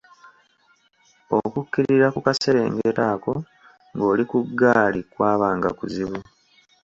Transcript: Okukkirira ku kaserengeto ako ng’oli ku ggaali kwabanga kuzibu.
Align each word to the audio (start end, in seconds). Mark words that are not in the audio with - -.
Okukkirira 1.39 2.07
ku 2.13 2.19
kaserengeto 2.25 3.03
ako 3.13 3.33
ng’oli 3.93 4.23
ku 4.31 4.37
ggaali 4.49 5.01
kwabanga 5.11 5.69
kuzibu. 5.77 6.17